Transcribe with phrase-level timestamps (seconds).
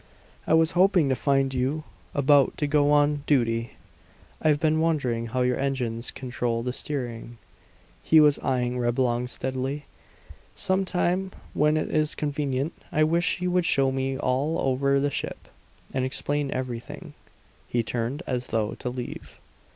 [0.47, 1.83] "I was hoping to find you
[2.15, 3.73] about to go on duty.
[4.41, 7.37] I've been wondering how your engines control the steering."
[8.01, 9.85] He was eying Reblong steadily.
[10.55, 15.11] "Some time when it is convenient I wish you would show me all over the
[15.11, 15.47] ship,
[15.93, 17.13] and explain everything."
[17.67, 19.39] He turned as though to leave.